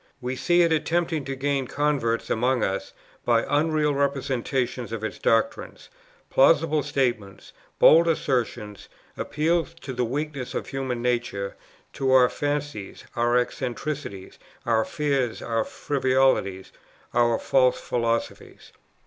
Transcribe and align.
We 0.19 0.35
see 0.35 0.63
it 0.63 0.73
attempting 0.73 1.25
to 1.25 1.35
gain 1.35 1.67
converts 1.67 2.31
among 2.31 2.63
us 2.63 2.91
by 3.23 3.45
unreal 3.47 3.93
representations 3.93 4.91
of 4.91 5.03
its 5.03 5.19
doctrines, 5.19 5.89
plausible 6.31 6.81
statements, 6.81 7.53
bold 7.77 8.07
assertions, 8.07 8.89
appeals 9.15 9.75
to 9.81 9.93
the 9.93 10.03
weaknesses 10.03 10.55
of 10.55 10.69
human 10.69 11.03
nature, 11.03 11.55
to 11.93 12.13
our 12.13 12.29
fancies, 12.29 13.03
our 13.15 13.37
eccentricities, 13.37 14.39
our 14.65 14.85
fears, 14.85 15.39
our 15.43 15.63
frivolities, 15.63 16.71
our 17.13 17.37
false 17.37 17.79
philosophies. 17.79 18.71